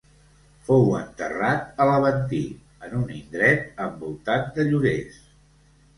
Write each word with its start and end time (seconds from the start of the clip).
Fou 0.69 0.87
enterrat 0.99 1.83
a 1.83 1.87
l'Aventí 1.89 2.41
en 2.87 2.97
un 3.03 3.15
indret 3.19 3.85
envoltat 3.89 4.51
de 4.57 4.67
llorers. 4.71 5.21